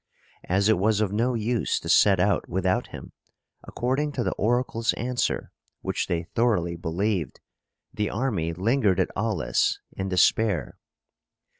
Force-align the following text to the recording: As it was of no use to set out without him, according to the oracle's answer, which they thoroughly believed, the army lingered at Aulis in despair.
As 0.49 0.67
it 0.67 0.79
was 0.79 0.99
of 0.99 1.11
no 1.11 1.35
use 1.35 1.79
to 1.79 1.87
set 1.87 2.19
out 2.19 2.49
without 2.49 2.87
him, 2.87 3.11
according 3.63 4.11
to 4.13 4.23
the 4.23 4.31
oracle's 4.31 4.93
answer, 4.93 5.51
which 5.81 6.07
they 6.07 6.23
thoroughly 6.33 6.75
believed, 6.75 7.39
the 7.93 8.09
army 8.09 8.51
lingered 8.51 8.99
at 8.99 9.11
Aulis 9.15 9.77
in 9.95 10.09
despair. 10.09 10.79